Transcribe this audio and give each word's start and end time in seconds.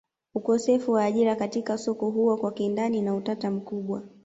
Ukosefu 0.35 0.91
wa 0.91 1.03
ajira 1.03 1.35
katika 1.35 1.77
soko 1.77 2.09
huwa 2.09 2.37
kwa 2.37 2.51
kindani 2.51 3.01
na 3.01 3.15
utata 3.15 3.51
mkubwa 3.51 4.03